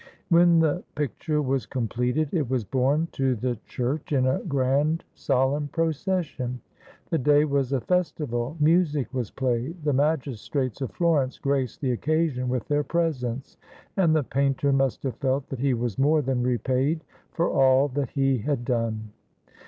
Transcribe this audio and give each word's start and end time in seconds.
When 0.29 0.57
the 0.57 0.83
picture 0.95 1.43
was 1.43 1.67
completed, 1.67 2.29
it 2.33 2.49
was 2.49 2.63
borne 2.63 3.07
to 3.11 3.35
the 3.35 3.59
church 3.67 4.11
in 4.11 4.25
a 4.25 4.39
grand 4.39 5.03
solemn 5.13 5.67
procession. 5.67 6.59
The 7.11 7.19
day 7.19 7.45
was 7.45 7.71
a 7.71 7.81
festival; 7.81 8.57
music 8.59 9.13
was 9.13 9.29
played, 9.29 9.83
the 9.83 9.93
magistrates 9.93 10.81
of 10.81 10.91
Florence 10.91 11.37
graced 11.37 11.81
the 11.81 11.91
occasion 11.91 12.49
with 12.49 12.67
their 12.67 12.83
presence, 12.83 13.57
and 13.95 14.15
the 14.15 14.23
painter 14.23 14.73
must 14.73 15.03
have 15.03 15.17
felt 15.17 15.47
that 15.49 15.59
he 15.59 15.75
was 15.75 15.99
more 15.99 16.23
than 16.23 16.41
repaid 16.41 17.03
for 17.31 17.51
all 17.51 17.87
that 17.89 18.09
he 18.09 18.39
had 18.39 18.65
done. 18.65 19.11